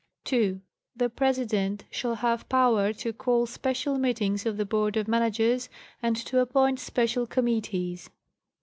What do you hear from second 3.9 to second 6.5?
meetings of the Board of Managers and to